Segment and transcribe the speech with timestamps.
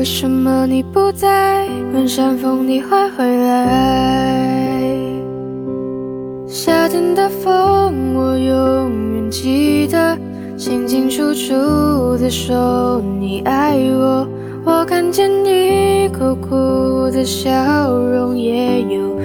[0.00, 1.68] 为什么你不在？
[1.92, 4.80] 问山风你会回来？
[6.48, 10.16] 夏天的风，我永远记得，
[10.56, 11.52] 清清楚楚
[12.16, 14.26] 的说你爱我。
[14.64, 19.18] 我看见你苦苦的笑容，也有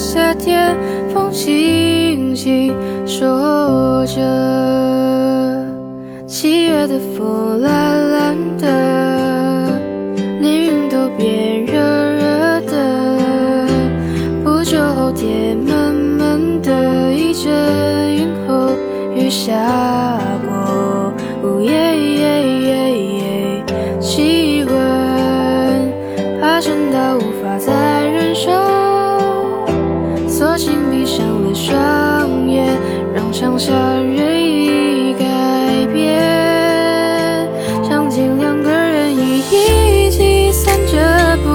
[0.00, 0.74] 夏天，
[1.12, 2.74] 风轻轻
[3.06, 4.16] 说着。
[6.26, 8.66] 七月的风懒懒的，
[10.40, 13.68] 连云都变热热的。
[14.42, 17.52] 不久后天闷闷的，一阵
[18.16, 18.70] 云后
[19.14, 19.52] 雨下
[31.54, 32.76] 双眼，
[33.14, 35.24] 让想象任意改
[35.92, 37.48] 变。
[37.88, 39.40] 场景两个人一
[40.10, 41.48] 起散着步，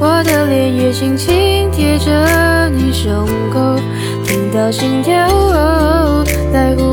[0.00, 3.76] 我的脸也轻轻贴着你胸口，
[4.24, 5.14] 听到心跳
[6.52, 6.89] 在乎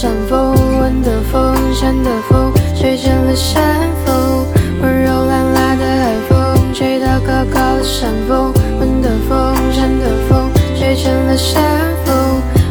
[0.00, 3.60] 山风，温的风，山的风，吹成了山
[4.06, 4.46] 风。
[4.80, 8.52] 温柔懒懒的海风吹到高高的山峰。
[8.78, 11.60] 温的风，山的风，吹成了山
[12.04, 12.14] 风。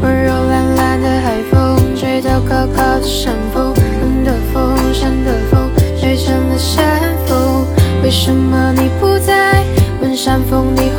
[0.00, 3.74] 温柔懒懒的海风吹到高高的山峰。
[4.00, 6.82] 温的风，山的风，吹成了山
[7.26, 7.66] 风。
[8.02, 9.62] 为什么你不在？
[10.00, 10.89] 问山风，你。